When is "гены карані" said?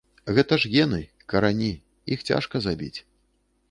0.75-1.71